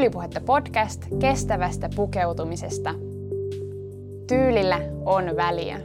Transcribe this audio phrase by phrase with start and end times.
[0.00, 2.94] Tyylipuhetta podcast kestävästä pukeutumisesta.
[4.28, 5.80] Tyylillä on väliä.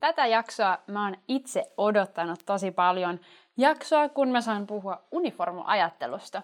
[0.00, 3.20] Tätä jaksoa mä oon itse odottanut tosi paljon.
[3.56, 6.42] Jaksoa, kun mä saan puhua uniformuajattelusta.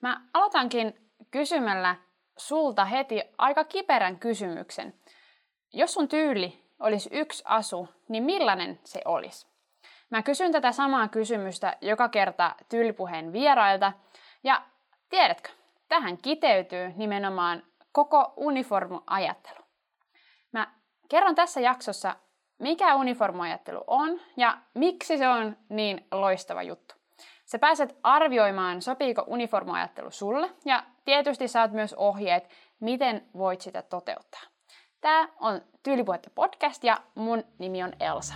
[0.00, 1.96] Mä aloitankin kysymällä
[2.36, 4.94] sulta heti aika kiperän kysymyksen.
[5.72, 9.51] Jos sun tyyli olisi yksi asu, niin millainen se olisi?
[10.12, 13.92] Mä kysyn tätä samaa kysymystä joka kerta tyylipuheen vierailta,
[14.44, 14.62] ja
[15.08, 15.50] tiedätkö,
[15.88, 17.62] tähän kiteytyy nimenomaan
[17.92, 19.64] koko uniformuajattelu.
[20.52, 20.72] Mä
[21.08, 22.16] kerron tässä jaksossa,
[22.58, 26.94] mikä uniformuajattelu on ja miksi se on niin loistava juttu.
[27.44, 32.48] Sä pääset arvioimaan, sopiiko uniformuajattelu sulle, ja tietysti saat myös ohjeet,
[32.80, 34.42] miten voit sitä toteuttaa.
[35.00, 38.34] Tämä on Tyylipuhetta podcast ja mun nimi on Elsa.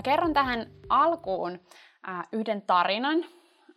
[0.00, 1.60] Mä kerron tähän alkuun
[2.08, 3.24] äh, yhden tarinan.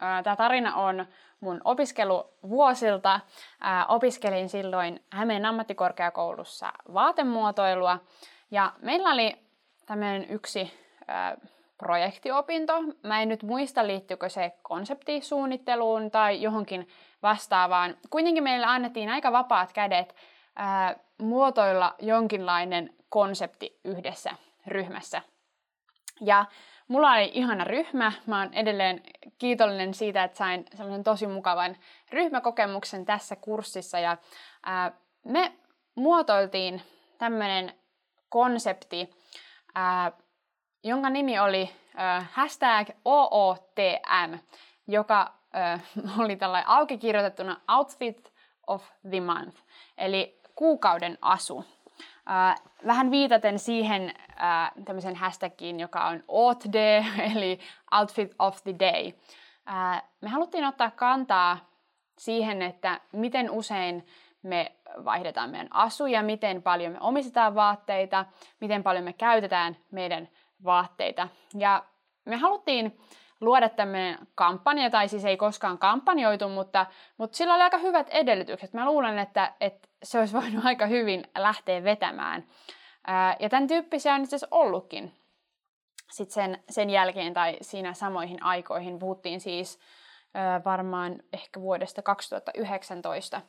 [0.03, 1.05] Äh, Tämä tarina on
[1.39, 3.13] mun opiskeluvuosilta.
[3.13, 7.99] Äh, opiskelin silloin Hämeen ammattikorkeakoulussa vaatemuotoilua
[8.51, 9.35] ja meillä oli
[9.85, 10.73] tämmöinen yksi
[11.09, 11.33] äh,
[11.77, 12.73] projektiopinto.
[13.03, 16.87] Mä en nyt muista, liittyykö se konseptisuunnitteluun tai johonkin
[17.23, 17.97] vastaavaan.
[18.09, 20.15] Kuitenkin meille annettiin aika vapaat kädet
[20.55, 24.31] ää, muotoilla jonkinlainen konsepti yhdessä
[24.67, 25.21] ryhmässä.
[26.25, 26.45] Ja
[26.87, 28.11] mulla oli ihana ryhmä.
[28.25, 29.03] Mä oon edelleen
[29.37, 31.77] kiitollinen siitä, että sain semmoisen tosi mukavan
[32.11, 33.99] ryhmäkokemuksen tässä kurssissa.
[33.99, 34.17] Ja
[34.65, 34.91] ää,
[35.25, 35.53] me
[35.95, 36.81] muotoiltiin
[37.17, 37.73] tämmöinen
[38.29, 39.09] konsepti,
[39.75, 40.11] ää,
[40.83, 44.37] jonka nimi oli äh, hashtag OOTM,
[44.87, 45.83] joka äh,
[46.23, 48.33] oli tällainen auki kirjoitettuna Outfit
[48.67, 49.57] of the Month,
[49.97, 51.65] eli kuukauden asu.
[52.29, 57.03] Äh, vähän viitaten siihen äh, tämmöisen hashtagiin, joka on OTD,
[57.35, 57.59] eli
[57.99, 59.11] Outfit of the Day.
[59.69, 61.57] Äh, me haluttiin ottaa kantaa
[62.17, 64.05] siihen, että miten usein
[64.43, 64.71] me
[65.05, 68.25] vaihdetaan meidän asuja, miten paljon me omistetaan vaatteita,
[68.61, 70.29] miten paljon me käytetään meidän
[70.63, 71.27] vaatteita.
[71.57, 71.83] Ja
[72.25, 72.99] me haluttiin
[73.41, 76.85] luoda tämmöinen kampanja, tai siis ei koskaan kampanjoitu, mutta,
[77.17, 78.73] mutta sillä oli aika hyvät edellytykset.
[78.73, 82.43] Mä luulen, että, että se olisi voinut aika hyvin lähteä vetämään.
[83.07, 85.13] Ää, ja tämän tyyppisiä on itse asiassa ollutkin
[86.11, 88.99] sitten sen, sen jälkeen tai siinä samoihin aikoihin.
[88.99, 89.79] Puhuttiin siis
[90.33, 93.41] ää, varmaan ehkä vuodesta 2019.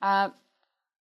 [0.00, 0.30] Ää,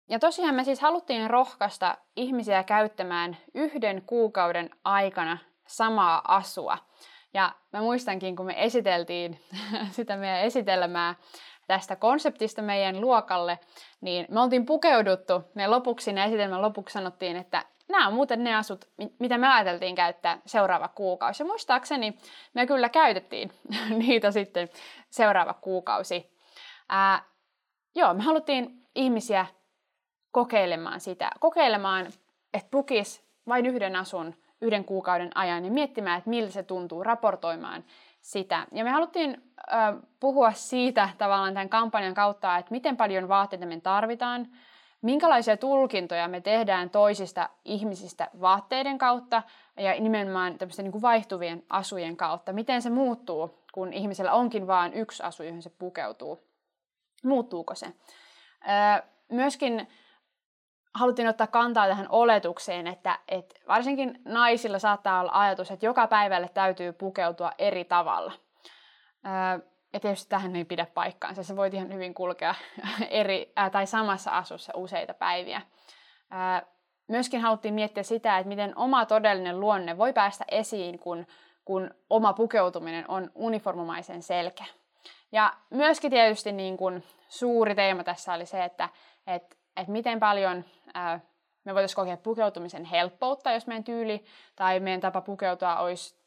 [0.09, 6.79] ja tosiaan me siis haluttiin rohkaista ihmisiä käyttämään yhden kuukauden aikana samaa asua.
[7.35, 9.41] Ja mä muistankin, kun me esiteltiin
[9.97, 11.15] sitä meidän esitelmää
[11.67, 13.59] tästä konseptista meidän luokalle,
[14.01, 15.43] niin me oltiin pukeuduttu.
[15.55, 18.85] Me lopuksi siinä esitelmän lopuksi sanottiin, että nämä on muuten ne asut,
[19.19, 21.43] mitä me ajateltiin käyttää seuraava kuukausi.
[21.43, 22.19] Ja muistaakseni
[22.55, 23.53] me kyllä käytettiin
[24.07, 24.69] niitä sitten
[25.11, 26.39] seuraava kuukausi.
[26.89, 27.25] Ää,
[27.95, 29.47] joo, me haluttiin ihmisiä
[30.31, 32.07] kokeilemaan sitä, kokeilemaan,
[32.55, 37.85] että pukis vain yhden asun yhden kuukauden ajan ja miettimään, että miltä se tuntuu, raportoimaan
[38.21, 38.67] sitä.
[38.73, 39.43] Ja me haluttiin
[40.21, 44.49] puhua siitä tavallaan tämän kampanjan kautta, että miten paljon vaatteita me tarvitaan,
[45.03, 49.43] minkälaisia tulkintoja me tehdään toisista ihmisistä vaatteiden kautta
[49.77, 52.53] ja nimenomaan tämmöisten niin kuin vaihtuvien asujen kautta.
[52.53, 56.47] Miten se muuttuu, kun ihmisellä onkin vain yksi asu, johon se pukeutuu.
[57.25, 57.87] Muuttuuko se?
[59.29, 59.89] Myöskin
[60.95, 66.49] haluttiin ottaa kantaa tähän oletukseen, että, että varsinkin naisilla saattaa olla ajatus, että joka päivälle
[66.49, 68.33] täytyy pukeutua eri tavalla.
[69.93, 71.43] Ja tietysti tähän ei pidä paikkaansa.
[71.43, 72.55] Se voi ihan hyvin kulkea
[73.11, 75.63] eri, ää, tai samassa asussa useita päiviä.
[77.09, 81.27] myöskin haluttiin miettiä sitä, että miten oma todellinen luonne voi päästä esiin, kun,
[81.65, 84.67] kun oma pukeutuminen on uniformumaisen selkeä.
[85.33, 88.89] Ja myöskin tietysti niin kuin suuri teema tässä oli se, että,
[89.27, 90.65] että että miten paljon
[90.95, 91.21] ää,
[91.65, 94.25] me voitaisiin kokea pukeutumisen helppoutta, jos meidän tyyli
[94.57, 96.22] tai meidän tapa pukeutua olisi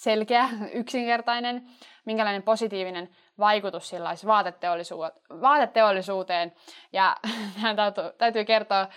[0.00, 1.66] selkeä, yksinkertainen,
[2.04, 3.08] minkälainen positiivinen
[3.38, 5.22] vaikutus sillä olisi vaateteollisuuteen.
[5.40, 6.52] vaateteollisuuteen.
[6.92, 7.16] Ja
[7.76, 8.88] täytyy, täytyy kertoa äh,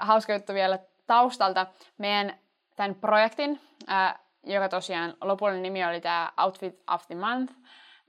[0.00, 1.66] hauska juttu vielä taustalta.
[1.98, 2.38] Meidän
[2.76, 3.60] tämän projektin,
[3.90, 4.14] äh,
[4.44, 7.52] joka tosiaan lopullinen nimi oli tämä Outfit of the Month,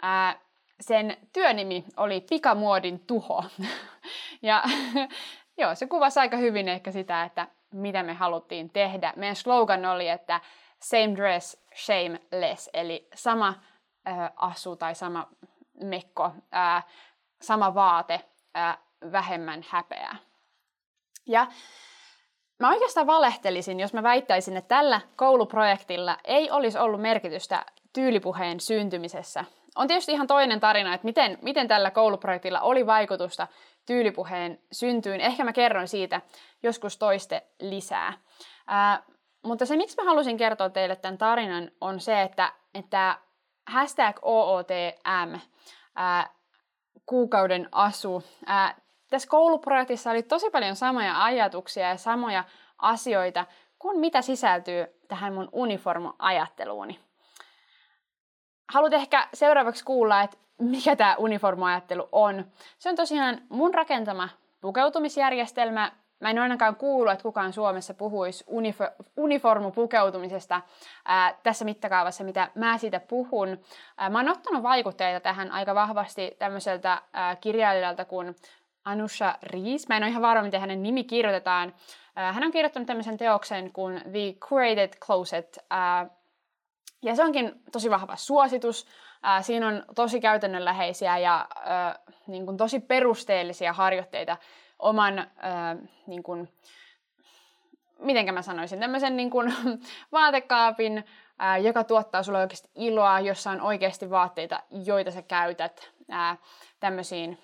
[0.03, 0.37] äh,
[0.81, 3.43] sen työnimi oli Pikamuodin tuho.
[4.41, 4.63] ja
[5.57, 9.13] joo, se kuvasi aika hyvin ehkä sitä, että mitä me haluttiin tehdä.
[9.15, 10.41] Meidän slogan oli, että
[10.81, 13.53] same dress, shame less, eli sama
[14.07, 15.27] äh, asu tai sama
[15.83, 16.83] mekko, ää,
[17.41, 18.21] sama vaate,
[18.53, 18.77] ää,
[19.11, 20.15] vähemmän häpeää.
[21.27, 21.47] Ja
[22.59, 29.45] mä oikeastaan valehtelisin, jos mä väittäisin, että tällä kouluprojektilla ei olisi ollut merkitystä tyylipuheen syntymisessä.
[29.75, 33.47] On tietysti ihan toinen tarina, että miten, miten tällä kouluprojektilla oli vaikutusta
[33.85, 35.21] tyylipuheen syntyyn.
[35.21, 36.21] Ehkä mä kerron siitä
[36.63, 38.13] joskus toiste lisää.
[38.67, 39.03] Ää,
[39.43, 43.17] mutta se, miksi mä halusin kertoa teille tämän tarinan, on se, että, että
[43.67, 45.39] hashtag OOTM,
[45.95, 46.29] ää,
[47.05, 48.75] kuukauden asu, ää,
[49.09, 52.43] tässä kouluprojektissa oli tosi paljon samoja ajatuksia ja samoja
[52.77, 53.45] asioita
[53.79, 56.99] kuin mitä sisältyy tähän mun uniformo-ajatteluuni.
[58.73, 62.45] Haluat ehkä seuraavaksi kuulla, että mikä tämä uniformo-ajattelu on.
[62.79, 64.29] Se on tosiaan mun rakentama
[64.61, 65.91] pukeutumisjärjestelmä.
[66.19, 70.61] Mä en ainakaan kuullut, että kukaan Suomessa puhuisi unifo- uniformupukeutumisesta
[71.43, 73.59] tässä mittakaavassa, mitä mä siitä puhun.
[74.09, 77.01] Mä oon ottanut vaikutteita tähän aika vahvasti tämmöiseltä
[77.41, 78.35] kirjailijalta kuin
[78.85, 79.87] Anusha Rees.
[79.87, 81.73] Mä en ole ihan varma, miten hänen nimi kirjoitetaan.
[82.15, 85.59] Hän on kirjoittanut tämmöisen teoksen kuin The Curated Closet.
[87.01, 88.87] Ja se onkin tosi vahva suositus.
[89.41, 91.47] Siinä on tosi käytännönläheisiä ja
[92.27, 94.37] niin kuin tosi perusteellisia harjoitteita
[94.79, 95.27] oman,
[96.07, 96.49] niin kuin,
[97.99, 99.53] mitenkä mä sanoisin, tämmöisen niin kuin
[100.11, 101.05] vaatekaapin,
[101.61, 105.91] joka tuottaa sulle oikeasti iloa, jossa on oikeasti vaatteita, joita sä käytät
[106.79, 107.37] tämmöisiin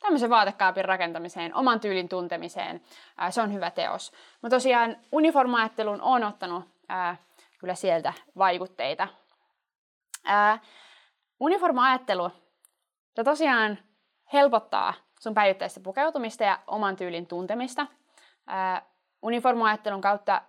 [0.00, 2.82] tämmöisen vaatekaapin rakentamiseen, oman tyylin tuntemiseen.
[3.18, 4.12] Ää, se on hyvä teos.
[4.42, 7.16] Mutta tosiaan uniformaattelun on ottanut ää,
[7.58, 9.08] kyllä sieltä vaikutteita.
[10.24, 10.58] Ää,
[11.40, 12.30] uniforma-ajattelu
[13.16, 13.78] se tosiaan
[14.32, 17.86] helpottaa sun päivittäistä pukeutumista ja oman tyylin tuntemista.
[18.46, 18.82] Ää,
[19.22, 20.42] uniforma-ajattelun kautta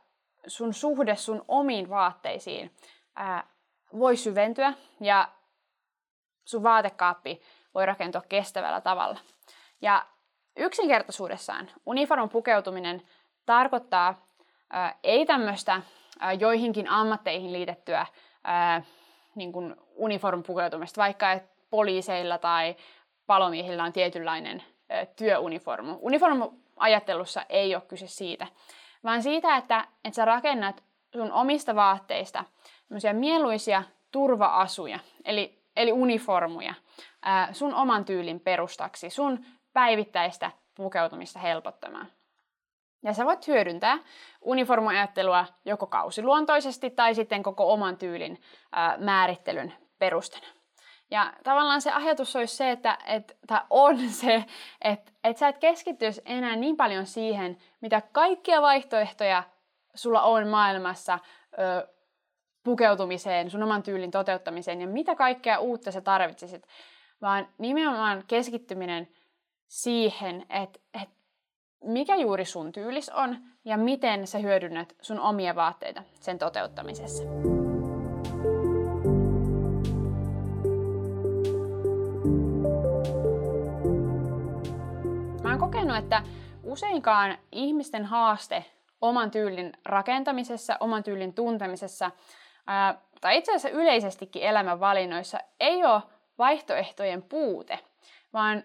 [0.48, 2.76] sun suhde sun omiin vaatteisiin
[4.00, 5.28] voi syventyä ja
[6.46, 7.42] sun vaatekaappi
[7.74, 9.20] voi rakentua kestävällä tavalla.
[9.82, 10.06] Ja
[10.58, 13.02] yksinkertaisuudessaan uniformun pukeutuminen
[13.46, 14.26] tarkoittaa
[14.70, 15.82] ää, ei tämmöistä
[16.40, 18.06] joihinkin ammatteihin liitettyä
[18.44, 18.82] ää,
[19.36, 19.76] niin kuin
[20.48, 22.76] pukeutumista, vaikka että poliiseilla tai
[23.32, 24.64] palomiehillä on tietynlainen
[25.16, 25.98] työuniformu.
[26.02, 28.48] Uniformu ajattelussa ei ole kyse siitä,
[29.04, 30.84] vaan siitä, että, että sä rakennat
[31.14, 32.46] sun omista vaatteista
[33.14, 36.74] mieluisia turva-asuja, eli, eli uniformuja,
[37.22, 42.08] ää, sun oman tyylin perustaksi, sun päivittäistä pukeutumista helpottamaan.
[43.04, 43.98] Ja sä voit hyödyntää
[44.42, 48.42] uniformoajattelua joko kausiluontoisesti tai sitten koko oman tyylin
[48.72, 50.61] ää, määrittelyn perustana.
[51.12, 54.46] Ja tavallaan se ajatus olisi se, että, että on se,
[54.82, 59.44] että, että sä et keskittyisi enää niin paljon siihen, mitä kaikkia vaihtoehtoja
[59.96, 61.20] sulla on maailmassa
[61.60, 61.88] ö,
[62.64, 66.68] pukeutumiseen, sun oman tyylin toteuttamiseen ja mitä kaikkea uutta sä tarvitsisit,
[67.22, 69.08] vaan nimenomaan keskittyminen
[69.68, 71.16] siihen, että, että
[71.84, 77.24] mikä juuri sun tyylis on ja miten sä hyödynnät sun omia vaatteita sen toteuttamisessa.
[85.92, 86.24] Kokenut, että
[86.64, 88.66] useinkaan ihmisten haaste
[89.02, 92.12] oman tyylin rakentamisessa, oman tyylin tuntemisessa,
[92.68, 96.02] ää, tai itse asiassa yleisestikin elämänvalinnoissa, ei ole
[96.38, 97.80] vaihtoehtojen puute,
[98.34, 98.64] vaan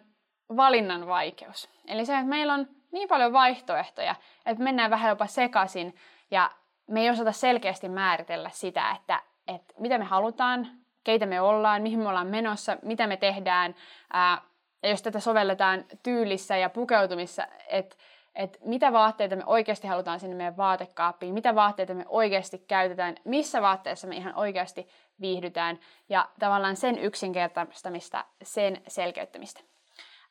[0.56, 1.68] valinnan vaikeus.
[1.86, 4.14] Eli se, että meillä on niin paljon vaihtoehtoja,
[4.46, 5.94] että mennään vähän jopa sekaisin
[6.30, 6.50] ja
[6.86, 10.68] me ei osata selkeästi määritellä sitä, että, että mitä me halutaan,
[11.04, 13.74] keitä me ollaan, mihin me ollaan menossa, mitä me tehdään.
[14.12, 14.42] Ää,
[14.86, 17.96] ja jos tätä sovelletaan tyylissä ja pukeutumissa, että
[18.36, 23.62] että mitä vaatteita me oikeasti halutaan sinne meidän vaatekaappiin, mitä vaatteita me oikeasti käytetään, missä
[23.62, 24.88] vaatteessa me ihan oikeasti
[25.20, 25.78] viihdytään
[26.08, 29.60] ja tavallaan sen yksinkertaistamista, sen selkeyttämistä.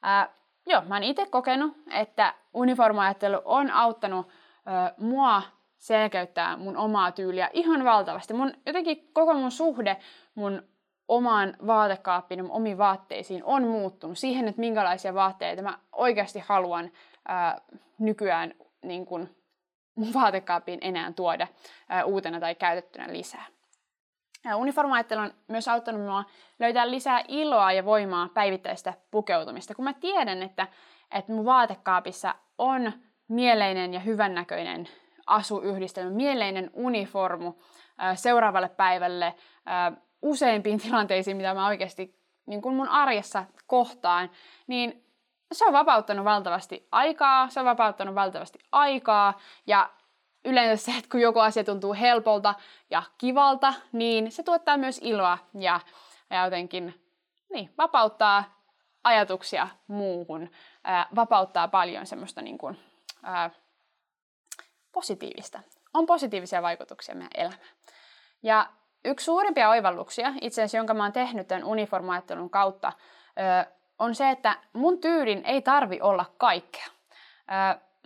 [0.01, 0.29] Ää,
[0.67, 4.27] joo, mä oon itse kokenut, että uniformoajattelu on auttanut
[4.65, 5.41] ää, mua
[5.77, 8.33] selkeyttää mun omaa tyyliä ihan valtavasti.
[8.33, 9.97] Mun, jotenkin koko mun suhde
[10.35, 10.63] mun
[11.07, 16.91] omaan vaatekaappiin, omiin vaatteisiin on muuttunut siihen, että minkälaisia vaatteita mä oikeasti haluan
[17.27, 17.61] ää,
[17.99, 19.29] nykyään niin kun,
[19.95, 21.47] mun vaatekaappiin enää tuoda
[21.89, 23.45] ää, uutena tai käytettynä lisää.
[24.55, 26.23] Uniformaajattelu on myös auttanut minua
[26.59, 30.67] löytää lisää iloa ja voimaa päivittäistä pukeutumista, kun mä tiedän, että,
[31.11, 32.91] että mun vaatekaapissa on
[33.27, 34.87] mieleinen ja hyvännäköinen
[35.27, 37.53] asuyhdistelmä, mieleinen uniformu
[38.15, 39.33] seuraavalle päivälle
[40.21, 44.31] useimpiin tilanteisiin, mitä mä oikeasti niin kun mun arjessa kohtaan,
[44.67, 45.05] niin
[45.51, 49.89] se on vapauttanut valtavasti aikaa, se on vapauttanut valtavasti aikaa ja
[50.45, 52.55] yleensä se, että kun joku asia tuntuu helpolta
[52.89, 55.79] ja kivalta, niin se tuottaa myös iloa ja,
[56.29, 57.01] ja jotenkin
[57.53, 58.43] niin, vapauttaa
[59.03, 60.49] ajatuksia muuhun,
[60.83, 62.79] ää, vapauttaa paljon semmoista niin kuin,
[63.23, 63.49] ää,
[64.91, 65.59] positiivista.
[65.93, 67.69] On positiivisia vaikutuksia meidän elämään.
[68.43, 68.69] Ja
[69.05, 72.93] yksi suurimpia oivalluksia, itse asiassa jonka mä oon tehnyt tämän uniformaattelun kautta,
[73.99, 76.85] on se, että mun tyylin ei tarvi olla kaikkea.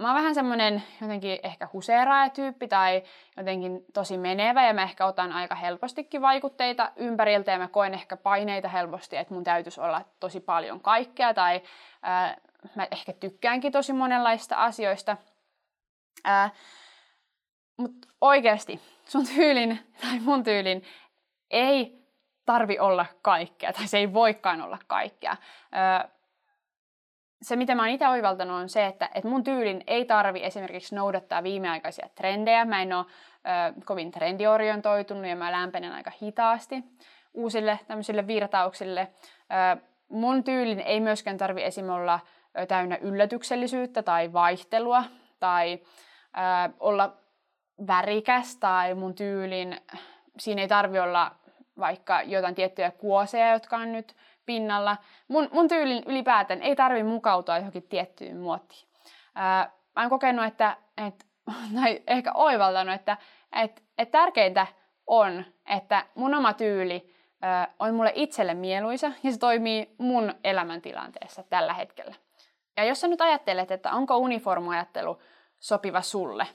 [0.01, 3.03] Mä oon vähän semmoinen jotenkin ehkä huseeraaja-tyyppi tai
[3.37, 8.17] jotenkin tosi menevä ja mä ehkä otan aika helpostikin vaikutteita ympäriltä ja mä koen ehkä
[8.17, 11.61] paineita helposti, että mun täytyisi olla tosi paljon kaikkea tai
[12.75, 15.17] mä ehkä tykkäänkin tosi monenlaista asioista.
[17.77, 20.83] Mutta oikeasti sun tyylin tai mun tyylin
[21.49, 21.99] ei
[22.45, 25.35] tarvi olla kaikkea tai se ei voikaan olla kaikkea.
[27.41, 30.95] Se, mitä mä oon itse oivaltanut, on se, että, että mun tyylin ei tarvi esimerkiksi
[30.95, 32.65] noudattaa viimeaikaisia trendejä.
[32.65, 36.83] Mä en ole ö, kovin trendiorientoitunut ja mä lämpenen aika hitaasti
[37.33, 39.07] uusille tämmöisille virtauksille.
[39.77, 41.89] Ö, mun tyylin ei myöskään tarvi esim.
[41.89, 42.19] olla
[42.67, 45.03] täynnä yllätyksellisyyttä tai vaihtelua
[45.39, 47.17] tai ö, olla
[47.87, 49.81] värikäs tai mun tyylin,
[50.39, 51.31] siinä ei tarvi olla
[51.79, 54.97] vaikka jotain tiettyjä kuoseja, jotka on nyt pinnalla.
[55.27, 58.87] Mun, mun tyylin ylipäätään ei tarvi mukautua johonkin tiettyyn muottiin.
[59.35, 61.25] Ää, mä oon kokenut, että, et,
[61.81, 63.17] tai ehkä oivaltanut, että
[63.63, 64.67] et, et tärkeintä
[65.07, 71.43] on, että mun oma tyyli ää, on mulle itselle mieluisa ja se toimii mun elämäntilanteessa
[71.43, 72.15] tällä hetkellä.
[72.77, 75.19] Ja jos sä nyt ajattelet, että onko uniformuajattelu
[75.59, 76.47] sopiva sulle,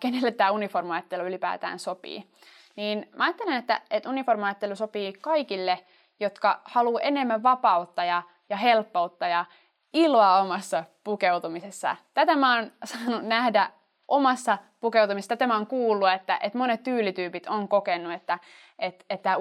[0.00, 2.30] kenelle tämä uniformuajattelu ylipäätään sopii,
[2.76, 5.78] niin mä ajattelen, että, että uniformuajattelu sopii kaikille–
[6.22, 9.44] jotka haluaa enemmän vapautta ja, ja helppoutta ja
[9.92, 11.96] iloa omassa pukeutumisessa.
[12.14, 13.70] Tätä mä oon saanut nähdä
[14.08, 15.36] omassa pukeutumisessa.
[15.36, 18.38] Tätä mä oon kuullut, että, että monet tyylityypit on kokenut, että,
[18.78, 19.36] että, että tämä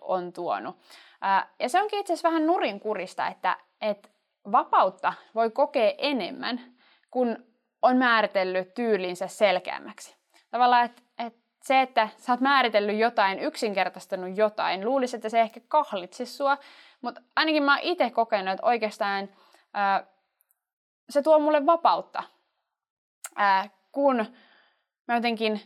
[0.00, 0.76] on tuonut.
[1.58, 4.08] Ja se onkin itse asiassa vähän nurinkurista, että, että
[4.52, 6.60] vapautta voi kokea enemmän,
[7.10, 7.36] kun
[7.86, 10.16] on määritellyt tyylinsä selkeämmäksi.
[10.50, 11.02] Tavallaan, että
[11.62, 16.58] se, että sä oot määritellyt jotain, yksinkertaistanut jotain, luulisi, että se ehkä kahlitsi sua,
[17.00, 19.28] mutta ainakin mä oon itse kokenut, että oikeastaan
[19.74, 20.06] ää,
[21.10, 22.22] se tuo mulle vapautta,
[23.36, 24.26] ää, kun
[25.08, 25.60] mä jotenkin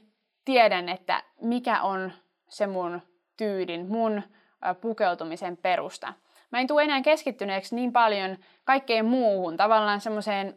[0.44, 2.12] tiedän, että mikä on
[2.48, 3.02] se mun
[3.36, 4.22] tyydin, mun
[4.62, 6.12] ää, pukeutumisen perusta.
[6.50, 10.56] Mä en tule enää keskittyneeksi niin paljon kaikkeen muuhun, tavallaan semmoiseen,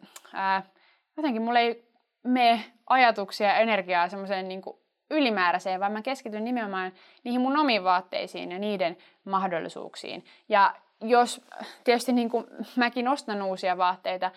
[1.18, 1.84] jotenkin mulle ei
[2.24, 4.62] mene ajatuksia ja energiaa semmoiseen niin
[5.10, 6.92] ylimääräiseen, vaan mä keskityn nimenomaan
[7.24, 10.26] niihin mun omiin vaatteisiin ja niiden mahdollisuuksiin.
[10.50, 11.42] Ja jos
[11.84, 14.32] tietysti niin kuin mäkin ostan uusia vaatteita,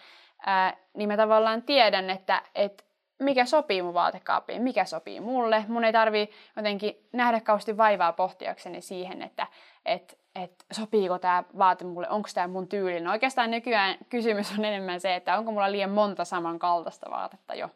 [0.46, 2.84] ää, niin mä tavallaan tiedän, että, että
[3.18, 5.64] mikä sopii mun vaatekaappiin, mikä sopii mulle.
[5.68, 9.46] Mun ei tarvi jotenkin nähdä kausti vaivaa pohtiakseni siihen, että
[9.84, 13.04] et, et sopiiko tämä vaate mulle, onko tämä mun tyylinen.
[13.04, 17.70] No oikeastaan nykyään kysymys on enemmän se, että onko mulla liian monta samankaltaista vaatetta jo.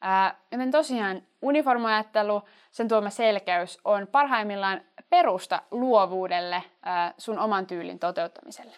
[0.00, 7.98] Ää, joten tosiaan uniformoajattelu, sen tuoma selkeys on parhaimmillaan perusta luovuudelle ää, sun oman tyylin
[7.98, 8.76] toteuttamiselle.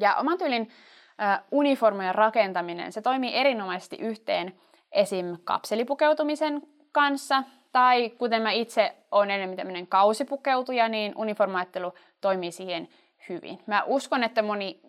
[0.00, 0.70] Ja oman tyylin
[1.18, 4.60] ää, uniformojen rakentaminen, se toimii erinomaisesti yhteen
[4.92, 5.36] esim.
[5.44, 6.62] kapselipukeutumisen
[6.92, 12.88] kanssa, tai kuten mä itse olen enemmän tämmöinen kausipukeutuja, niin uniformoajattelu toimii siihen
[13.28, 13.62] hyvin.
[13.66, 14.80] Mä uskon, että moni,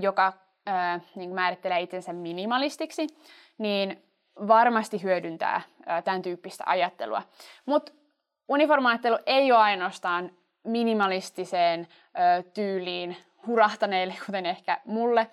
[0.00, 0.32] joka
[1.14, 3.06] niin määrittelee itsensä minimalistiksi,
[3.58, 4.02] niin
[4.48, 5.60] varmasti hyödyntää
[6.04, 7.22] tämän tyyppistä ajattelua.
[7.66, 7.92] Mutta
[8.48, 10.30] uniformaattelu ei ole ainoastaan
[10.64, 11.88] minimalistiseen
[12.54, 13.16] tyyliin
[13.46, 15.26] hurahtaneille, kuten ehkä mulle,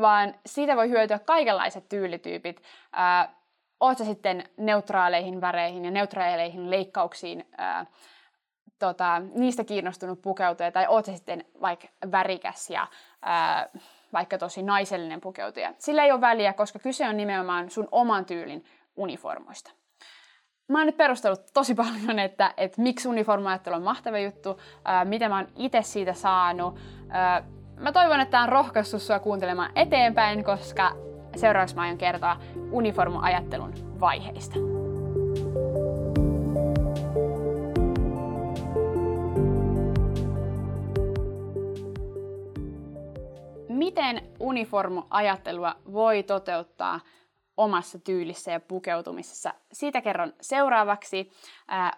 [0.00, 2.62] vaan siitä voi hyötyä kaikenlaiset tyylityypit.
[3.80, 7.46] Oot sä sitten neutraaleihin väreihin ja neutraaleihin leikkauksiin
[8.78, 12.86] tota, niistä kiinnostunut pukeutuja, tai oot sä sitten vaikka värikäs ja
[13.22, 13.68] ää,
[14.12, 15.74] vaikka tosi naisellinen pukeutuja.
[15.78, 18.64] Sillä ei ole väliä, koska kyse on nimenomaan sun oman tyylin
[18.96, 19.70] uniformoista.
[20.68, 25.28] Mä oon nyt perustellut tosi paljon, että, että miksi uniformoajattelu on mahtava juttu, ää, mitä
[25.28, 26.78] mä oon itse siitä saanut.
[27.08, 27.42] Ää,
[27.76, 32.36] mä toivon, että tämä on rohkaissut sua kuuntelemaan eteenpäin, koska seuraavaksi mä aion kertoa
[32.70, 34.56] uniformoajattelun vaiheista.
[43.80, 47.00] miten uniformuajattelua voi toteuttaa
[47.56, 49.54] omassa tyylissä ja pukeutumisessa.
[49.72, 51.30] Siitä kerron seuraavaksi.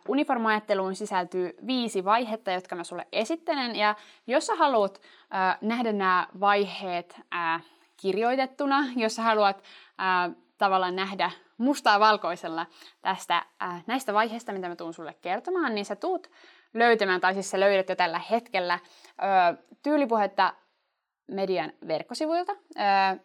[0.09, 3.77] Uniformuajatteluun sisältyy viisi vaihetta, jotka mä sulle esittelen.
[3.77, 3.95] Ja
[4.27, 5.01] jos sä haluat
[5.35, 7.21] äh, nähdä nämä vaiheet
[8.03, 12.67] kirjoitettuna, jos haluat äh, tavallaan nähdä mustaa valkoisella
[13.03, 16.31] tästä äh, näistä vaiheista, mitä mä tuun sulle kertomaan, niin sä tuut
[16.75, 20.55] löytämään, tai siis sä löydät jo tällä hetkellä ö, tyylipuhetta
[21.27, 22.53] median verkkosivuilta.
[22.53, 23.21] Ö,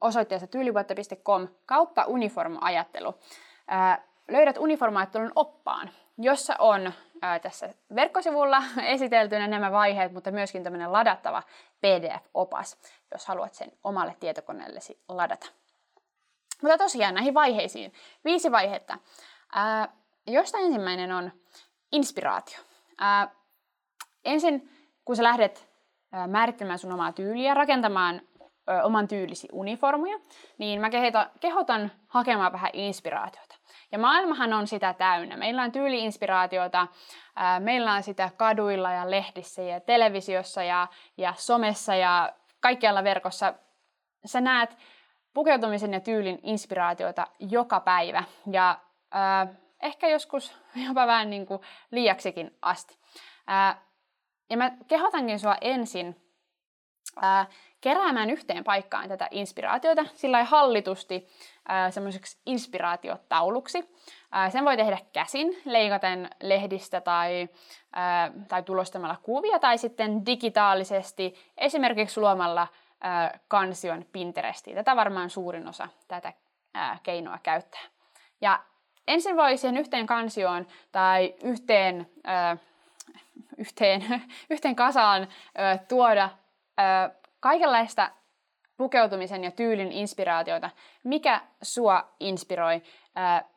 [0.00, 3.08] osoitteessa tyylipuhetta.com kauppa uniformajattelu.
[3.08, 8.62] Ö, löydät uniformaajattelun oppaan, jossa on ää, tässä verkkosivulla
[8.94, 11.42] esiteltynä nämä vaiheet, mutta myöskin tämmöinen ladattava
[11.80, 12.76] PDF-opas,
[13.12, 15.46] jos haluat sen omalle tietokoneellesi ladata.
[16.62, 17.92] Mutta tosiaan näihin vaiheisiin.
[18.24, 18.98] Viisi vaihetta,
[19.52, 19.88] ää,
[20.26, 21.32] josta ensimmäinen on
[21.92, 22.58] inspiraatio.
[22.98, 23.30] Ää,
[24.24, 24.70] ensin,
[25.04, 25.68] kun sä lähdet
[26.12, 28.20] ää, määrittelemään sun omaa tyyliä, rakentamaan
[28.70, 30.18] ö, oman tyylisi uniformuja,
[30.58, 33.56] niin mä kehotan, kehotan hakemaan vähän inspiraatiota.
[33.92, 35.36] Ja maailmahan on sitä täynnä.
[35.36, 36.86] Meillä on tyyliinspiraatiota,
[37.36, 42.32] ää, meillä on sitä kaduilla ja lehdissä ja televisiossa ja, ja somessa ja
[42.66, 43.54] kaikkialla verkossa.
[44.24, 44.76] Sä näet
[45.34, 48.78] pukeutumisen ja tyylin inspiraatiota joka päivä ja
[49.10, 49.46] ää,
[49.82, 50.56] ehkä joskus
[50.88, 52.98] jopa vähän niin kuin liiaksikin asti.
[53.46, 53.82] Ää,
[54.50, 56.32] ja mä kehotankin sua ensin
[57.22, 57.46] ää,
[57.80, 61.28] keräämään yhteen paikkaan tätä inspiraatiota sillä hallitusti
[61.90, 63.96] semmoiseksi inspiraatiotauluksi.
[64.52, 67.48] Sen voi tehdä käsin, leikaten lehdistä tai,
[68.48, 72.68] tai tulostamalla kuvia tai sitten digitaalisesti esimerkiksi luomalla
[73.48, 74.76] kansion Pinterestiin.
[74.76, 76.32] Tätä varmaan suurin osa tätä
[77.02, 77.80] keinoa käyttää.
[78.40, 78.62] Ja
[79.08, 82.10] ensin voi siihen yhteen kansioon tai yhteen,
[83.58, 85.28] yhteen, yhteen kasaan
[85.88, 86.30] tuoda
[87.40, 88.10] kaikenlaista
[88.76, 90.70] pukeutumisen ja tyylin inspiraatioita,
[91.04, 92.82] mikä sua inspiroi,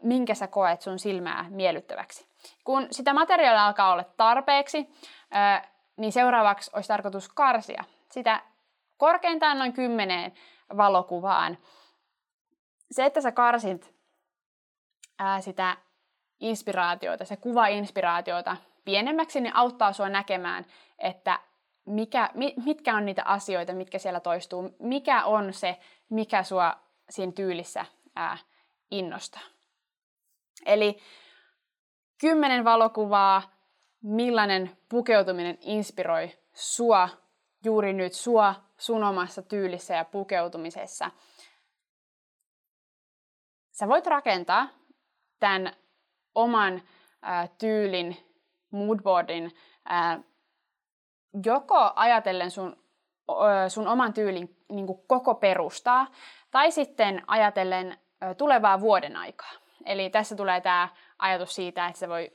[0.04, 2.28] minkä sä koet sun silmää miellyttäväksi.
[2.64, 4.90] Kun sitä materiaalia alkaa olla tarpeeksi,
[5.98, 8.42] niin seuraavaksi olisi tarkoitus karsia sitä
[8.98, 10.34] korkeintaan noin kymmeneen
[10.78, 11.58] valokuvaan.
[12.92, 13.96] Se, että sä karsit
[15.40, 15.78] sitä
[16.40, 20.66] inspiraatiota, se kuva-inspiraatiota pienemmäksi, niin auttaa sua näkemään,
[21.00, 21.40] että
[21.86, 22.30] mikä,
[22.66, 25.78] mitkä on niitä asioita, mitkä siellä toistuu, mikä on se,
[26.10, 26.76] mikä sua
[27.10, 28.38] siinä tyylissä ää,
[28.92, 29.42] innostaa.
[30.66, 31.00] Eli
[32.22, 33.42] kymmenen valokuvaa,
[34.04, 37.10] millainen pukeutuminen inspiroi sua
[37.64, 41.12] juuri nyt, sua sun omassa tyylissä ja pukeutumisessa.
[43.72, 44.68] Sä voit rakentaa
[45.40, 45.74] tämän
[46.36, 46.82] oman
[47.22, 48.18] ää, tyylin,
[48.72, 49.52] moodboardin
[49.86, 50.24] ää,
[51.46, 52.78] joko ajatellen sun,
[53.68, 56.08] sun oman tyylin niin kuin koko perustaa,
[56.52, 57.98] tai sitten ajatellen
[58.38, 59.52] tulevaa vuoden aikaa.
[59.86, 60.90] Eli tässä tulee tämä
[61.20, 62.32] ajatus siitä, että se voi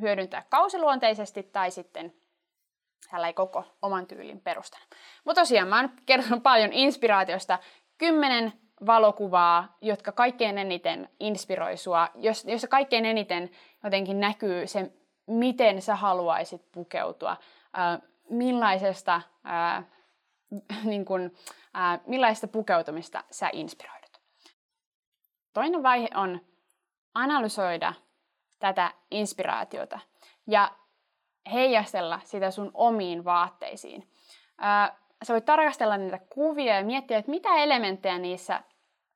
[0.00, 2.14] hyödyntää kausiluonteisesti tai sitten
[3.10, 4.84] tällä ei koko oman tyylin perustana.
[5.24, 7.58] Mutta tosiaan mä oon kertonut paljon inspiraatiosta.
[7.98, 8.52] Kymmenen
[8.86, 13.50] valokuvaa, jotka kaikkein eniten inspiroi sua, jos, jossa kaikkein eniten
[13.84, 14.90] jotenkin näkyy se,
[15.26, 17.36] miten sä haluaisit pukeutua,
[18.30, 19.82] millaisesta, ää,
[20.84, 21.32] niin kun,
[21.74, 24.20] ää, millaista pukeutumista sä inspiroidut.
[25.52, 26.40] Toinen vaihe on
[27.14, 27.92] analysoida
[28.58, 29.98] tätä inspiraatiota
[30.46, 30.72] ja
[31.52, 34.10] heijastella sitä sun omiin vaatteisiin.
[34.58, 38.62] Ää, sä voit tarkastella niitä kuvia ja miettiä, että mitä elementtejä niissä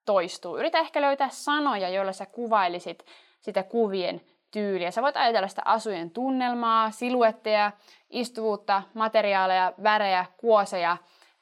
[0.05, 0.59] toistuu.
[0.59, 3.07] Yritä ehkä löytää sanoja, joilla sä kuvailisit
[3.41, 4.91] sitä kuvien tyyliä.
[4.91, 7.73] Sä voit ajatella sitä asujen tunnelmaa, siluetteja,
[8.11, 10.97] istuvuutta, materiaaleja, värejä, kuoseja,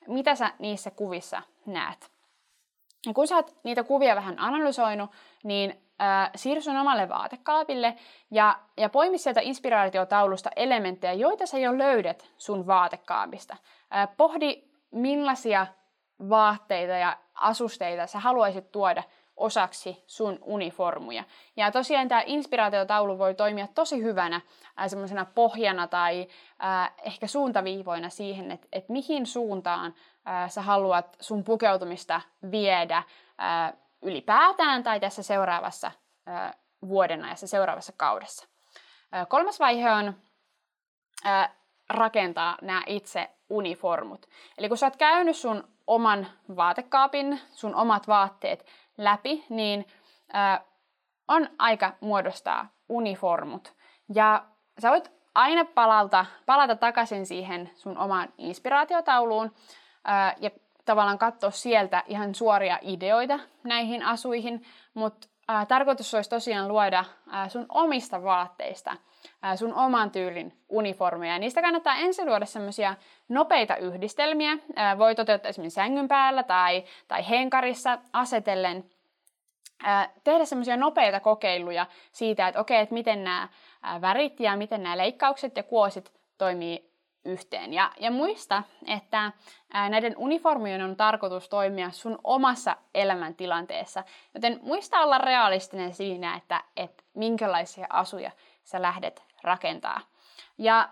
[0.07, 2.11] mitä sä niissä kuvissa näet.
[3.07, 5.11] Ja kun sä oot niitä kuvia vähän analysoinut,
[5.45, 7.97] niin äh, siirry sun omalle vaatekaapille
[8.31, 13.57] ja, ja poimi sieltä inspiraatiotaulusta elementtejä, joita sä jo löydät sun vaatekaapista.
[13.97, 15.67] Äh, pohdi, millaisia
[16.29, 19.03] vaatteita ja asusteita sä haluaisit tuoda
[19.39, 21.25] osaksi sun uniformuja.
[21.57, 24.41] Ja tosiaan tämä inspiraatiotaulu voi toimia tosi hyvänä
[24.87, 26.29] semmoisena pohjana tai
[26.65, 29.95] äh, ehkä suuntaviivoina siihen, että et mihin suuntaan
[30.29, 32.21] äh, sä haluat sun pukeutumista
[32.51, 33.73] viedä äh,
[34.03, 35.91] ylipäätään tai tässä seuraavassa
[36.29, 36.55] äh,
[36.89, 38.47] vuoden ja seuraavassa kaudessa.
[39.15, 40.15] Äh, kolmas vaihe on
[41.27, 41.51] äh,
[41.89, 44.27] rakentaa nämä itse uniformut.
[44.59, 48.67] Eli kun sä oot käynyt sun oman vaatekaapin, sun omat vaatteet
[48.99, 49.87] läpi, niin
[50.35, 50.61] äh,
[51.29, 53.75] on aika muodostaa uniformut.
[54.15, 54.45] Ja
[54.83, 59.55] sä voit aina palata, palata takaisin siihen sun omaan inspiraatiotauluun
[60.09, 60.51] äh, ja
[60.85, 64.63] tavallaan katsoa sieltä ihan suoria ideoita näihin asuihin,
[64.95, 66.99] mutta äh, tarkoitus olisi tosiaan luoda
[67.35, 68.91] äh, sun omista vaatteista
[69.45, 71.33] äh, sun oman tyylin uniformeja.
[71.33, 72.95] Ja niistä kannattaa ensin luoda semmoisia
[73.29, 74.53] nopeita yhdistelmiä.
[74.53, 78.85] Äh, voi toteuttaa esimerkiksi sängyn päällä tai, tai henkarissa asetellen.
[80.25, 83.49] tehdä semmoisia nopeita kokeiluja siitä, että okei, että miten nämä
[84.01, 86.88] värit ja miten nämä leikkaukset ja kuosit toimii
[87.29, 87.75] yhteen.
[87.75, 89.33] Ja, ja muista, että
[89.89, 94.05] näiden uniformien on tarkoitus toimia sun omassa elämäntilanteessa.
[94.35, 98.31] Joten muista olla realistinen siinä, että, että minkälaisia asuja
[98.65, 100.01] sä lähdet rakentaa.
[100.59, 100.89] Ja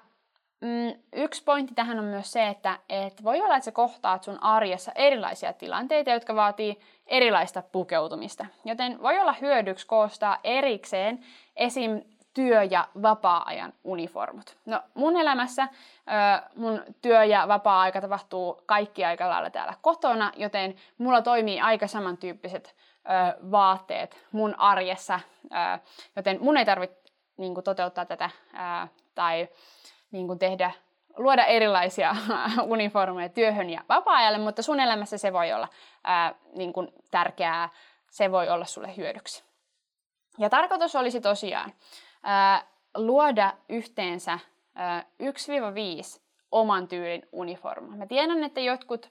[0.61, 4.43] mm, yksi pointti tähän on myös se, että et voi olla, että sä kohtaat sun
[4.43, 8.47] arjessa erilaisia tilanteita, jotka vaatii erilaista pukeutumista.
[8.65, 11.25] Joten voi olla hyödyksi koostaa erikseen
[11.57, 12.03] esim
[12.37, 14.57] työ- ja vapaa-ajan uniformut.
[14.67, 15.69] No mun elämässä
[16.57, 22.77] mun työ- ja vapaa-aika tapahtuu kaikki aika lailla täällä kotona, joten mulla toimii aika samantyyppiset
[23.51, 25.21] vaatteet mun arjessa,
[26.17, 26.97] joten mun ei tarvitse
[27.37, 28.31] niin toteuttaa tätä
[29.15, 29.49] tai
[30.11, 30.71] niin tehdä
[31.17, 32.17] luoda erilaisia
[32.75, 35.69] uniformeja työhön ja vapaa-ajalle, mutta sun elämässä se voi olla
[36.05, 37.69] ää, niin kuin tärkeää,
[38.11, 39.45] se voi olla sulle hyödyksi.
[40.39, 41.73] Ja tarkoitus olisi tosiaan
[42.97, 44.39] luoda yhteensä
[45.23, 46.21] 1-5
[46.53, 47.97] oman tyylin uniformua.
[47.97, 49.11] Mä tiedän, että jotkut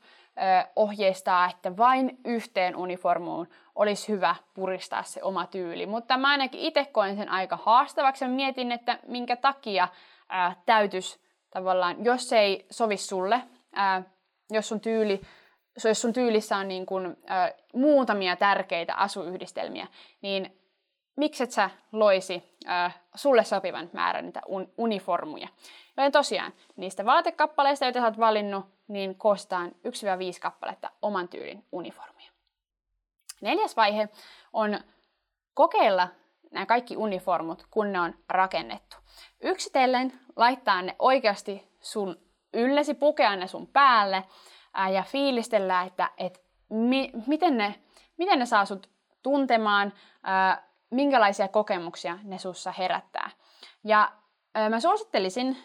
[0.76, 6.86] ohjeistaa, että vain yhteen uniformuun olisi hyvä puristaa se oma tyyli, mutta mä ainakin itse
[6.86, 9.88] koen sen aika haastavaksi ja mietin, että minkä takia
[10.66, 13.42] täytyisi tavallaan, jos se ei sovi sulle,
[14.52, 15.22] jos sun tyyli
[15.84, 19.88] jos sun tyylissä on niin kun, ä, muutamia tärkeitä asuyhdistelmiä,
[20.22, 20.58] niin
[21.16, 25.48] mikset sä loisi äh, sulle sopivan määrän niitä un- uniformuja.
[25.98, 29.72] Joten tosiaan, niistä vaatekappaleista, joita sä oot valinnut, niin koostetaan 1-5
[30.42, 32.30] kappaletta oman tyylin uniformuja.
[33.42, 34.10] Neljäs vaihe
[34.54, 34.80] on
[35.54, 36.08] kokeilla
[36.52, 38.98] nämä kaikki uniformut, kun ne on rakennettu.
[39.42, 42.18] Yksitellen laittaa ne oikeasti sun
[42.54, 44.24] yllesi, pukea ne sun päälle
[44.74, 47.76] ää, ja fiilistellä, että et mi- miten, ne,
[48.18, 48.90] miten ne saa sut
[49.24, 50.64] tuntemaan, ää,
[50.96, 53.30] minkälaisia kokemuksia ne sussa herättää.
[53.84, 54.12] Ja
[54.70, 55.58] mä suosittelisin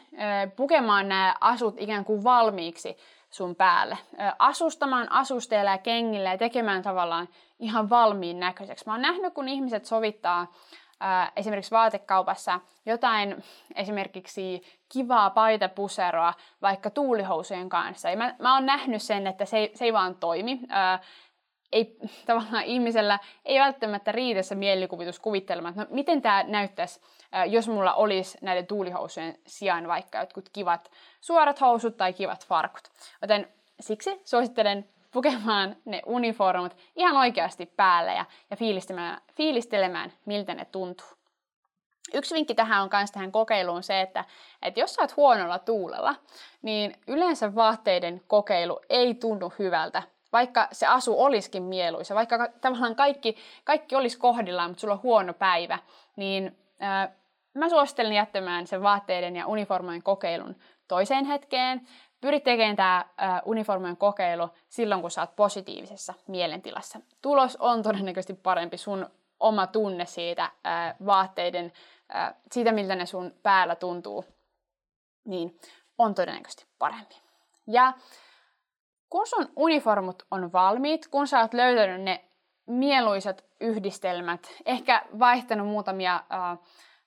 [0.56, 2.96] pukemaan nämä asut ikään kuin valmiiksi
[3.30, 3.98] sun päälle.
[4.38, 8.86] Asustamaan asusteella ja kengillä ja tekemään tavallaan ihan valmiin näköiseksi.
[8.86, 10.52] Mä oon nähnyt, kun ihmiset sovittaa
[11.36, 18.10] esimerkiksi vaatekaupassa jotain esimerkiksi kivaa paitapuseroa vaikka tuulihousujen kanssa.
[18.10, 20.60] Ja mä, mä oon nähnyt sen, että se se ei vaan toimi
[21.72, 27.00] ei tavallaan ihmisellä ei välttämättä riitä se mielikuvitus kuvittelemaan, että no, miten tämä näyttäisi,
[27.46, 32.90] jos mulla olisi näiden tuulihousujen sijaan vaikka jotkut kivat suorat housut tai kivat farkut.
[33.22, 33.48] Joten
[33.80, 41.06] siksi suosittelen pukemaan ne uniformut ihan oikeasti päälle ja, ja fiilistelemään, fiilistelemään, miltä ne tuntuu.
[42.14, 44.24] Yksi vinkki tähän on myös tähän kokeiluun se, että,
[44.62, 46.14] että jos sä oot huonolla tuulella,
[46.62, 50.02] niin yleensä vaatteiden kokeilu ei tunnu hyvältä
[50.32, 55.34] vaikka se asu olisikin mieluisa, vaikka tavallaan kaikki, kaikki olisi kohdillaan, mutta sulla on huono
[55.34, 55.78] päivä,
[56.16, 57.12] niin ää,
[57.54, 60.56] mä suosittelen jättämään sen vaatteiden ja uniformojen kokeilun
[60.88, 61.88] toiseen hetkeen.
[62.20, 63.04] Pyri tekemään tämä
[63.44, 67.00] uniformojen kokeilu silloin, kun sä oot positiivisessa mielentilassa.
[67.22, 69.06] Tulos on todennäköisesti parempi, sun
[69.40, 71.72] oma tunne siitä ää, vaatteiden,
[72.08, 74.24] ää, siitä miltä ne sun päällä tuntuu,
[75.24, 75.58] niin
[75.98, 77.14] on todennäköisesti parempi.
[77.66, 77.92] Ja
[79.10, 82.24] kun sun uniformut on valmiit, kun sä oot löytänyt ne
[82.66, 86.58] mieluisat yhdistelmät, ehkä vaihtanut muutamia, äh,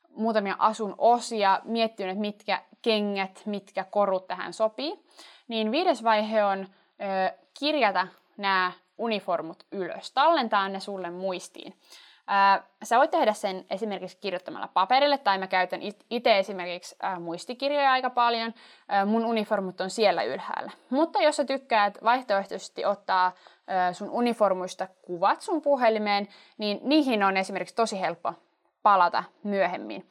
[0.10, 5.06] muutamia asun osia, miettinyt, mitkä kengät, mitkä korut tähän sopii,
[5.48, 11.74] niin viides vaihe on äh, kirjata nämä uniformut ylös, tallentaa ne sulle muistiin.
[12.28, 17.92] Ää, sä voit tehdä sen esimerkiksi kirjoittamalla paperille, tai mä käytän itse esimerkiksi ää, muistikirjoja
[17.92, 18.54] aika paljon.
[18.88, 20.72] Ää, mun uniformut on siellä ylhäällä.
[20.90, 23.32] Mutta jos sä tykkäät vaihtoehtoisesti ottaa
[23.68, 28.34] ää, sun uniformuista kuvat sun puhelimeen, niin niihin on esimerkiksi tosi helppo
[28.84, 30.10] palata myöhemmin.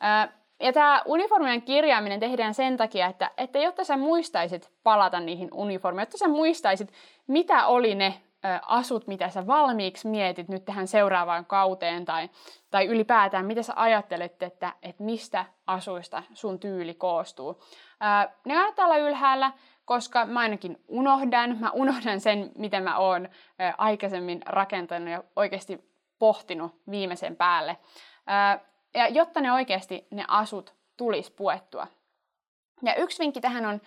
[0.00, 5.48] Ää, ja tämä uniformien kirjaaminen tehdään sen takia, että, että jotta sä muistaisit palata niihin
[5.52, 6.92] uniformeihin, jotta sä muistaisit,
[7.26, 8.14] mitä oli ne
[8.66, 12.30] asut, mitä sä valmiiksi mietit nyt tähän seuraavaan kauteen tai,
[12.70, 17.62] tai ylipäätään, mitä sä ajattelet, että, että mistä asuista sun tyyli koostuu.
[18.44, 19.52] Ne kannattaa olla ylhäällä,
[19.84, 23.28] koska mä ainakin unohdan, mä unohdan sen, mitä mä oon
[23.78, 27.76] aikaisemmin rakentanut ja oikeasti pohtinut viimeisen päälle.
[28.26, 28.60] Ää,
[28.94, 31.86] ja jotta ne oikeasti ne asut tulisi puettua.
[32.82, 33.80] Ja yksi vinkki tähän on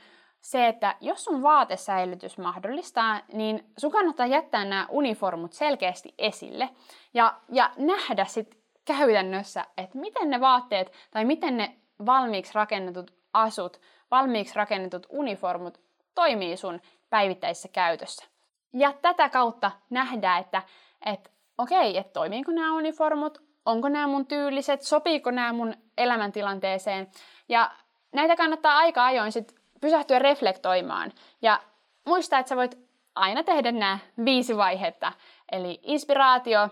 [0.44, 6.70] se, että jos sun vaatesäilytys mahdollistaa, niin sun kannattaa jättää nämä uniformut selkeästi esille
[7.14, 11.76] ja, ja nähdä sitten käytännössä, että miten ne vaatteet tai miten ne
[12.06, 15.82] valmiiksi rakennetut asut, valmiiksi rakennetut uniformut
[16.16, 18.26] toimii sun päivittäisessä käytössä.
[18.74, 20.64] Ja tätä kautta nähdään, että,
[21.06, 27.08] että okei, että toimiiko nämä uniformut, onko nämä mun tyyliset, sopiiko nämä mun elämäntilanteeseen.
[27.50, 27.72] Ja
[28.14, 31.12] näitä kannattaa aika ajoin sit pysähtyä reflektoimaan.
[31.41, 31.60] Ja
[32.06, 32.78] muista, että sä voit
[33.15, 35.12] aina tehdä nämä viisi vaihetta.
[35.52, 36.69] Eli inspiraatio,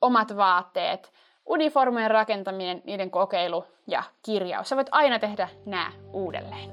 [0.00, 1.12] omat vaatteet,
[1.46, 4.68] uniformien rakentaminen, niiden kokeilu ja kirjaus.
[4.68, 6.70] Sä voit aina tehdä nämä uudelleen.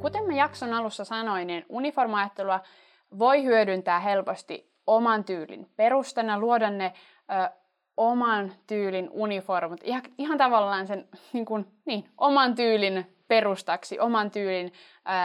[0.00, 2.60] Kuten mä jakson alussa sanoin, niin uniformaattelua
[3.18, 6.92] voi hyödyntää helposti oman tyylin perustana, luoda ne
[7.46, 7.61] ö,
[7.96, 14.66] oman tyylin uniformut, ihan, ihan tavallaan sen niin kuin, niin, oman tyylin perustaksi, oman tyylin
[14.66, 14.72] ö,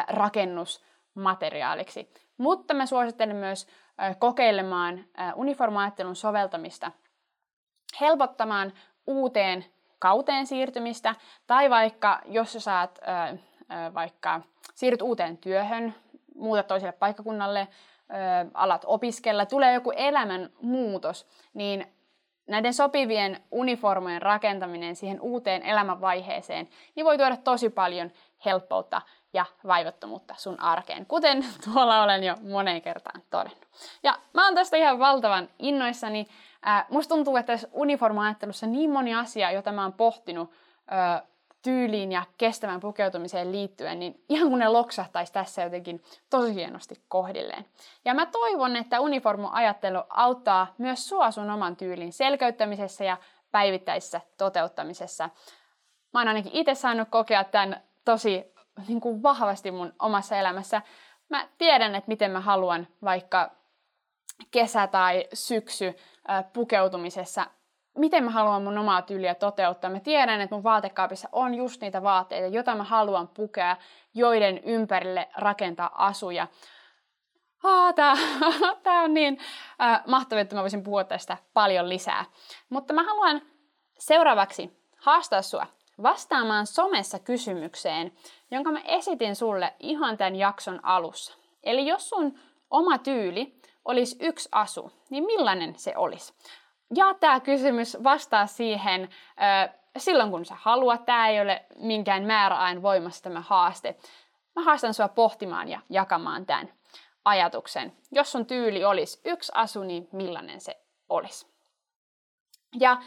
[0.08, 2.12] rakennusmateriaaliksi.
[2.38, 3.70] Mutta mä suosittelen myös ö,
[4.20, 5.04] kokeilemaan ö,
[5.36, 6.92] uniformaattelun soveltamista
[8.02, 8.74] helpottamaan
[9.08, 9.66] uuteen
[10.00, 11.16] kauteen siirtymistä,
[11.48, 14.42] tai vaikka jos sä saat ö, ö, vaikka
[14.76, 15.96] siirryt uuteen työhön,
[16.36, 18.14] muutat toiselle paikkakunnalle, ö,
[18.54, 21.97] alat opiskella, tulee joku elämän muutos, niin
[22.48, 28.12] näiden sopivien uniformojen rakentaminen siihen uuteen elämänvaiheeseen, niin voi tuoda tosi paljon
[28.46, 29.02] helppoutta
[29.34, 33.68] ja vaivattomuutta sun arkeen, kuten tuolla olen jo moneen kertaan todennut.
[34.04, 36.28] Ja mä oon tästä ihan valtavan innoissani.
[36.62, 40.52] Ää, musta tuntuu, että tässä uniformaattelussa niin moni asia, jota mä oon pohtinut,
[41.68, 47.66] tyyliin ja kestävän pukeutumiseen liittyen, niin ihan kun ne loksahtaisi tässä jotenkin tosi hienosti kohdilleen.
[48.06, 53.18] Ja mä toivon, että uniformu-ajattelu auttaa myös sua sun oman tyylin selkeyttämisessä ja
[53.52, 55.30] päivittäisessä toteuttamisessa.
[56.14, 58.54] Mä oon ainakin itse saanut kokea tämän tosi
[58.88, 60.82] niin kuin vahvasti mun omassa elämässä.
[61.30, 63.52] Mä tiedän, että miten mä haluan vaikka
[64.52, 65.96] kesä- tai syksy
[66.54, 67.48] pukeutumisessa
[67.98, 69.90] miten mä haluan mun omaa tyyliä toteuttaa.
[69.90, 73.78] Mä tiedän, että mun vaatekaapissa on just niitä vaatteita, joita mä haluan pukea,
[74.14, 76.48] joiden ympärille rakentaa asuja.
[77.64, 78.16] Ah, tää,
[78.84, 79.40] tää on niin
[79.82, 82.26] äh, mahtavaa, että mä voisin puhua tästä paljon lisää.
[82.70, 83.42] Mutta mä haluan
[84.00, 85.68] seuraavaksi haastaa sua
[86.04, 88.12] vastaamaan somessa kysymykseen,
[88.52, 91.38] jonka mä esitin sulle ihan tämän jakson alussa.
[91.64, 96.34] Eli jos sun oma tyyli olisi yksi asu, niin millainen se olisi?
[96.96, 101.06] Ja tämä kysymys vastaa siihen ö, silloin, kun sä haluat.
[101.06, 103.96] Tämä ei ole minkään määräajan voimassa tämä haaste.
[104.56, 106.70] Mä haastan sua pohtimaan ja jakamaan tämän
[107.26, 107.94] ajatuksen.
[108.12, 110.78] Jos sun tyyli olisi yksi asu, niin millainen se
[111.10, 111.48] olisi?
[112.80, 112.98] Ja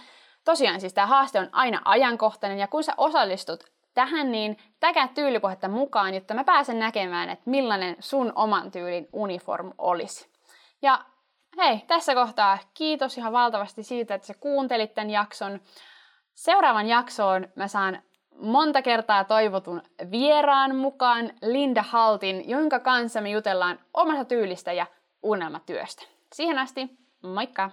[0.44, 3.64] tosiaan siis tämä haaste on aina ajankohtainen ja kun sä osallistut
[3.94, 9.72] tähän, niin täkää tyylipohjetta mukaan, jotta mä pääsen näkemään, että millainen sun oman tyylin uniform
[9.78, 10.30] olisi.
[10.82, 11.04] Ja
[11.58, 15.60] hei, tässä kohtaa kiitos ihan valtavasti siitä, että sä kuuntelit tämän jakson.
[16.34, 18.02] Seuraavan jaksoon mä saan
[18.40, 24.86] monta kertaa toivotun vieraan mukaan Linda Haltin, jonka kanssa me jutellaan omasta tyylistä ja
[25.22, 26.02] unelmatyöstä.
[26.32, 26.90] Siihen asti,
[27.22, 27.70] moikka!